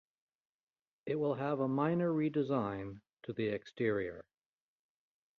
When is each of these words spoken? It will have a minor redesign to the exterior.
It 1.05 1.13
will 1.17 1.35
have 1.35 1.59
a 1.59 1.67
minor 1.67 2.09
redesign 2.11 3.01
to 3.21 3.33
the 3.33 3.49
exterior. 3.49 4.25